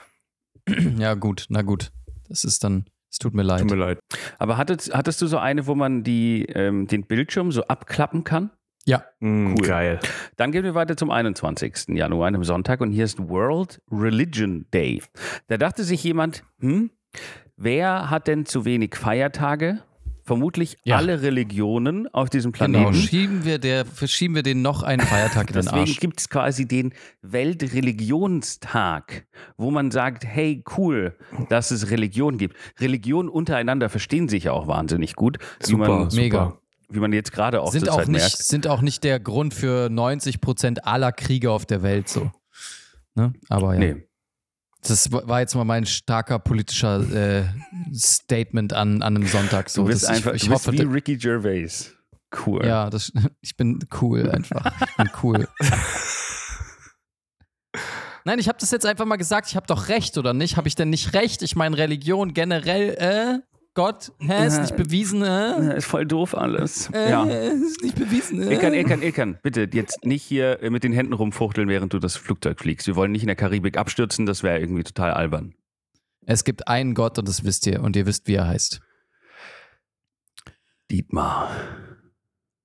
ja, 0.98 1.14
gut, 1.14 1.46
na 1.50 1.62
gut. 1.62 1.92
Das 2.28 2.44
ist 2.44 2.62
dann, 2.64 2.86
es 3.10 3.20
tut 3.20 3.34
mir 3.34 3.44
leid. 3.44 3.62
Tut 3.62 3.70
mir 3.72 3.78
leid. 3.78 4.00
Aber 4.38 4.58
hattest, 4.58 4.94
hattest 4.94 5.22
du 5.22 5.28
so 5.28 5.38
eine, 5.38 5.66
wo 5.66 5.76
man 5.76 6.04
die, 6.04 6.44
ähm, 6.50 6.88
den 6.88 7.06
Bildschirm 7.06 7.54
so 7.54 7.64
abklappen 7.64 8.26
kann? 8.26 8.50
Ja, 8.88 9.04
Mm, 9.20 9.56
Cool. 9.58 9.68
Geil. 9.68 10.00
Dann 10.38 10.52
gehen 10.52 10.64
wir 10.64 10.76
weiter 10.76 10.96
zum 10.96 11.10
21. 11.12 11.96
Januar, 11.98 12.28
einem 12.28 12.44
Sonntag, 12.44 12.80
und 12.82 12.92
hier 12.92 13.04
ist 13.04 13.20
World 13.30 13.82
Religion 13.92 14.66
Day. 14.74 15.02
Da 15.48 15.58
dachte 15.58 15.84
sich 15.84 16.04
jemand, 16.04 16.44
hm, 16.60 16.92
wer 17.58 18.10
hat 18.10 18.28
denn 18.28 18.46
zu 18.46 18.64
wenig 18.64 18.96
Feiertage? 18.96 19.82
Vermutlich 20.24 20.78
Ja. 20.84 20.98
alle 20.98 21.22
Religionen 21.22 22.08
auf 22.14 22.30
diesem 22.30 22.52
genau. 22.52 22.66
Planeten. 22.80 22.94
Schieben 22.96 23.46
wir, 23.46 23.60
der, 23.60 23.86
verschieben 23.86 24.36
wir 24.36 24.44
den 24.44 24.62
noch 24.62 24.84
einen 24.84 25.02
Feiertag 25.02 25.50
in 25.50 25.54
den 25.56 25.64
Deswegen 25.64 25.94
gibt 26.00 26.20
es 26.20 26.30
quasi 26.30 26.68
den 26.68 26.94
Weltreligionstag, 27.22 29.26
wo 29.58 29.72
man 29.72 29.92
sagt, 29.92 30.26
hey, 30.26 30.64
cool, 30.78 31.16
dass 31.50 31.72
es 31.72 31.92
Religion 31.92 32.38
gibt. 32.38 32.56
Religionen 32.80 33.30
untereinander 33.30 33.90
verstehen 33.90 34.28
sich 34.28 34.46
ja 34.46 34.52
auch 34.54 34.68
wahnsinnig 34.68 35.16
gut, 35.16 35.38
wie 35.62 35.68
Super, 35.72 35.88
man, 36.00 36.10
super. 36.10 36.22
Mega. 36.24 36.58
Wie 36.90 37.00
man 37.00 37.12
jetzt 37.14 37.32
gerade 37.32 37.62
auch 37.62 37.72
sind 37.72 37.90
auch, 37.90 37.98
Zeit 37.98 38.08
nicht, 38.08 38.22
merkt. 38.22 38.38
sind 38.38 38.68
auch 38.68 38.82
nicht 38.82 39.04
der 39.04 39.20
Grund 39.20 39.54
für 39.54 39.90
90 39.90 40.40
Prozent 40.42 40.86
aller 40.86 41.12
Kriege 41.12 41.52
auf 41.52 41.66
der 41.66 41.84
Welt 41.84 42.08
so. 42.10 42.32
Ne? 43.16 43.34
Aber 43.50 43.74
ja. 43.74 43.80
Nee. 43.80 44.04
Das 44.82 45.12
war 45.12 45.40
jetzt 45.42 45.56
mal 45.56 45.66
mein 45.66 45.86
starker 45.86 46.40
politischer 46.40 47.02
äh, 47.12 47.46
Statement 47.94 48.74
an, 48.74 49.02
an 49.02 49.18
einem 49.18 49.28
Sonntag. 49.28 49.70
So. 49.70 49.82
Du 49.82 49.88
bist 49.90 50.04
dass 50.04 50.12
ich, 50.12 50.16
einfach, 50.18 50.34
ich 50.34 50.44
du 50.44 50.50
bist 50.50 50.68
hoffe, 50.68 50.78
wie 50.78 50.84
Ricky 50.84 51.18
Gervais. 51.18 51.94
Cool. 52.46 52.66
ja, 52.66 52.90
das, 52.90 53.12
ich 53.42 53.58
bin 53.58 53.80
cool 54.02 54.30
einfach. 54.30 54.72
Ich 54.82 54.96
bin 54.96 55.10
cool. 55.24 55.48
Nein, 58.24 58.40
ich 58.40 58.48
habe 58.50 58.58
das 58.60 58.72
jetzt 58.72 58.86
einfach 58.86 59.06
mal 59.06 59.16
gesagt. 59.16 59.48
Ich 59.48 59.56
habe 59.56 59.68
doch 59.68 59.88
recht, 59.88 60.18
oder 60.18 60.34
nicht? 60.34 60.58
Habe 60.58 60.68
ich 60.68 60.76
denn 60.76 60.90
nicht 60.90 61.14
recht? 61.14 61.42
Ich 61.42 61.56
meine, 61.56 61.78
Religion 61.78 62.34
generell, 62.34 62.90
äh, 62.96 63.40
Gott, 63.78 64.12
hä, 64.18 64.48
ist 64.48 64.60
nicht 64.60 64.76
bewiesen, 64.76 65.22
äh? 65.22 65.78
Ist 65.78 65.86
voll 65.86 66.08
doof 66.08 66.36
alles. 66.36 66.90
Äh, 66.92 67.12
ja. 67.12 67.26
ist 67.26 67.84
nicht 67.84 67.96
bewiesen, 67.96 68.42
äh? 68.42 68.52
Ilkan, 68.54 68.74
Ilkan, 68.74 69.04
Ilkan, 69.04 69.38
bitte 69.44 69.70
jetzt 69.72 70.04
nicht 70.04 70.24
hier 70.24 70.64
äh, 70.64 70.72
mit 70.72 70.84
den 70.84 70.94
Händen 70.94 71.14
rumfuchteln, 71.14 71.70
während 71.70 71.94
du 71.94 72.00
das 72.00 72.16
Flugzeug 72.16 72.60
fliegst. 72.60 72.88
Wir 72.88 72.96
wollen 72.96 73.12
nicht 73.12 73.22
in 73.22 73.28
der 73.28 73.36
Karibik 73.36 73.78
abstürzen, 73.78 74.26
das 74.26 74.42
wäre 74.42 74.60
irgendwie 74.60 74.82
total 74.82 75.12
albern. 75.12 75.54
Es 76.26 76.44
gibt 76.44 76.68
einen 76.68 76.96
Gott 76.96 77.20
und 77.20 77.28
das 77.28 77.44
wisst 77.44 77.68
ihr. 77.68 77.84
Und 77.84 77.96
ihr 77.96 78.08
wisst, 78.08 78.28
wie 78.28 78.34
er 78.34 78.48
heißt. 78.48 78.82
Dietmar. 80.90 81.52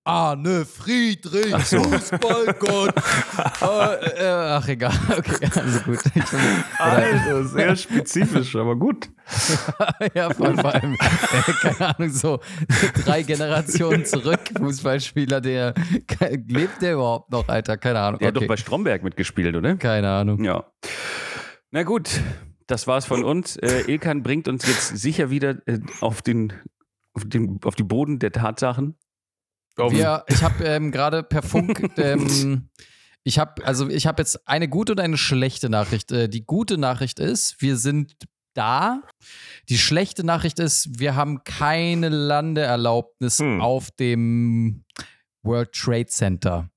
Arne 0.04 0.64
Friedrich, 0.64 1.54
Ach 1.54 1.64
so. 1.64 1.80
Fußballgott. 1.84 2.94
äh, 3.62 4.24
äh, 4.24 4.28
ach, 4.28 4.66
egal. 4.66 4.92
Okay, 5.16 5.48
also 5.54 5.80
gut. 5.80 5.98
Also, 6.78 7.44
sehr 7.44 7.76
spezifisch, 7.76 8.56
aber 8.56 8.74
gut. 8.74 9.08
ja, 10.14 10.30
vor, 10.30 10.54
vor 10.56 10.74
allem, 10.74 10.94
äh, 10.94 11.52
keine 11.60 11.94
Ahnung, 11.96 12.10
so 12.10 12.40
drei 13.04 13.22
Generationen 13.22 14.04
zurück, 14.04 14.40
Fußballspieler, 14.58 15.40
der 15.40 15.74
lebt 16.48 16.82
der 16.82 16.94
überhaupt 16.94 17.30
noch, 17.30 17.46
Alter? 17.48 17.76
Keine 17.76 18.00
Ahnung. 18.00 18.18
Der 18.18 18.28
hat 18.28 18.36
Okay. 18.36 18.46
doch 18.46 18.48
bei 18.48 18.56
Stromberg 18.56 19.04
mitgespielt, 19.04 19.54
oder? 19.54 19.76
Keine 19.76 20.10
Ahnung. 20.10 20.42
Ja. 20.42 20.64
Na 21.70 21.84
gut, 21.84 22.20
das 22.66 22.88
war's 22.88 23.06
von 23.06 23.22
uns. 23.22 23.56
Äh, 23.56 23.82
Ilkan 23.86 24.24
bringt 24.24 24.48
uns 24.48 24.66
jetzt 24.66 24.96
sicher 24.96 25.30
wieder 25.30 25.58
äh, 25.66 25.78
auf, 26.00 26.22
den, 26.22 26.52
auf, 27.14 27.22
den, 27.24 27.60
auf 27.64 27.76
die 27.76 27.84
Boden 27.84 28.18
der 28.18 28.32
Tatsachen. 28.32 28.96
Wir, 29.76 30.24
ich 30.28 30.42
habe 30.42 30.64
ähm, 30.64 30.90
gerade 30.92 31.22
per 31.22 31.42
Funk, 31.42 31.90
ähm, 31.96 32.68
ich 33.24 33.38
habe 33.38 33.64
also 33.64 33.88
ich 33.88 34.06
habe 34.06 34.20
jetzt 34.22 34.46
eine 34.48 34.68
gute 34.68 34.92
und 34.92 35.00
eine 35.00 35.16
schlechte 35.16 35.68
Nachricht. 35.68 36.12
Äh, 36.12 36.28
die 36.28 36.44
gute 36.44 36.76
Nachricht 36.78 37.18
ist, 37.20 37.56
wir 37.60 37.76
sind 37.76 38.14
da. 38.54 39.02
Die 39.68 39.78
schlechte 39.78 40.24
Nachricht 40.24 40.58
ist, 40.58 40.98
wir 40.98 41.14
haben 41.16 41.42
keine 41.44 42.08
Landeerlaubnis 42.10 43.38
Hm. 43.38 43.60
auf 43.60 43.90
dem 43.92 44.84
World 45.42 45.72
Trade 45.72 46.06
Center. 46.06 46.68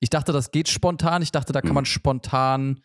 Ich 0.00 0.10
dachte, 0.10 0.32
das 0.32 0.50
geht 0.50 0.68
spontan. 0.68 1.22
Ich 1.22 1.32
dachte, 1.32 1.52
da 1.52 1.60
kann 1.60 1.70
Hm. 1.70 1.74
man 1.76 1.84
spontan 1.86 2.80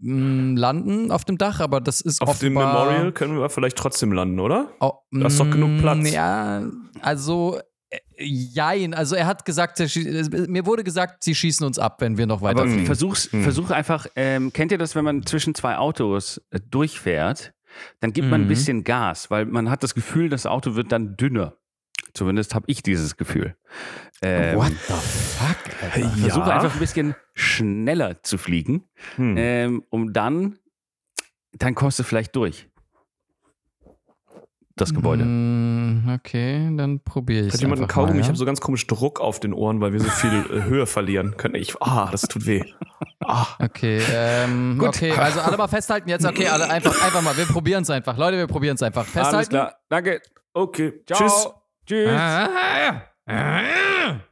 mh, 0.00 0.60
landen 0.60 1.10
auf 1.10 1.24
dem 1.24 1.38
Dach, 1.38 1.60
aber 1.60 1.80
das 1.80 2.00
ist 2.00 2.20
Auf 2.20 2.38
dem 2.40 2.52
Memorial 2.54 3.12
können 3.12 3.38
wir 3.38 3.48
vielleicht 3.48 3.76
trotzdem 3.78 4.12
landen, 4.12 4.38
oder? 4.40 4.72
Oh, 4.80 4.92
Da 5.10 5.26
ist 5.26 5.40
doch 5.40 5.50
genug 5.50 5.70
mm, 5.70 5.78
Platz. 5.78 6.10
Ja, 6.12 6.62
also 7.00 7.58
jein. 8.16 8.94
Also 8.94 9.14
er 9.16 9.26
hat 9.26 9.44
gesagt, 9.44 9.78
mir 10.48 10.66
wurde 10.66 10.84
gesagt, 10.84 11.22
sie 11.24 11.34
schießen 11.34 11.66
uns 11.66 11.78
ab, 11.78 12.00
wenn 12.00 12.16
wir 12.18 12.26
noch 12.26 12.38
Aber 12.42 12.48
weiterfliegen. 12.50 12.86
versuch's, 12.86 13.30
Hm. 13.32 13.42
versuch 13.42 13.70
einfach, 13.70 14.06
ähm, 14.16 14.52
kennt 14.52 14.72
ihr 14.72 14.78
das, 14.78 14.94
wenn 14.94 15.04
man 15.04 15.24
zwischen 15.26 15.54
zwei 15.54 15.76
Autos 15.76 16.40
äh, 16.50 16.60
durchfährt, 16.70 17.52
dann 18.00 18.12
gibt 18.12 18.28
man 18.28 18.42
ein 18.42 18.44
Mhm. 18.44 18.48
bisschen 18.48 18.84
Gas, 18.84 19.30
weil 19.30 19.46
man 19.46 19.70
hat 19.70 19.82
das 19.82 19.94
Gefühl, 19.94 20.28
das 20.28 20.46
Auto 20.46 20.74
wird 20.74 20.92
dann 20.92 21.16
dünner. 21.16 21.56
Zumindest 22.14 22.54
habe 22.54 22.64
ich 22.68 22.82
dieses 22.82 23.16
Gefühl. 23.16 23.56
Ähm, 24.20 24.58
What 24.58 24.68
the 24.86 24.92
fuck? 24.92 25.56
Alter? 25.82 26.08
Versuche 26.10 26.48
Ja. 26.50 26.56
einfach 26.56 26.74
ein 26.74 26.78
bisschen 26.78 27.14
schneller 27.34 28.22
zu 28.22 28.36
fliegen, 28.36 28.84
Hm. 29.16 29.34
ähm, 29.38 29.84
um 29.88 30.12
dann, 30.12 30.58
dann 31.52 31.74
kommst 31.74 31.98
du 31.98 32.02
vielleicht 32.02 32.36
durch. 32.36 32.68
Das 34.82 34.94
Gebäude. 34.94 35.24
Mm, 35.24 36.08
Okay, 36.14 36.68
dann 36.76 37.00
probiere 37.00 37.46
ich 37.46 37.52
Hat 37.54 37.60
jemand 37.60 37.80
einen 37.80 37.88
Kaugummi? 37.88 38.14
Mal, 38.14 38.20
Ich 38.20 38.26
ja? 38.26 38.28
habe 38.28 38.38
so 38.38 38.44
ganz 38.44 38.60
komisch 38.60 38.86
Druck 38.86 39.20
auf 39.20 39.38
den 39.40 39.52
Ohren, 39.54 39.80
weil 39.80 39.92
wir 39.92 40.00
so 40.00 40.10
viel 40.10 40.44
äh, 40.50 40.62
Höhe 40.64 40.86
verlieren 40.86 41.36
können. 41.36 41.54
Ich, 41.54 41.74
ah, 41.80 42.08
das 42.10 42.22
tut 42.22 42.46
weh. 42.46 42.62
Ah. 43.24 43.46
Okay, 43.60 44.00
ähm, 44.12 44.76
Gut. 44.80 44.88
okay, 44.88 45.12
also 45.12 45.40
alle 45.40 45.56
mal 45.56 45.68
festhalten 45.68 46.08
jetzt. 46.08 46.26
Okay, 46.26 46.48
alle 46.48 46.68
einfach, 46.68 46.90
einfach 47.04 47.22
mal. 47.22 47.36
Wir 47.36 47.46
probieren 47.46 47.82
es 47.82 47.90
einfach. 47.90 48.16
Leute, 48.18 48.36
wir 48.38 48.46
probieren 48.48 48.74
es 48.74 48.82
einfach. 48.82 49.04
Festhalten. 49.04 49.36
Alles 49.36 49.48
klar. 49.48 49.74
Danke. 49.88 50.20
Okay, 50.52 50.92
Ciao. 51.06 51.18
tschüss. 51.18 51.48
Tschüss. 51.86 52.10
Ah, 52.12 52.48
ah, 53.26 53.32
ah. 53.32 54.31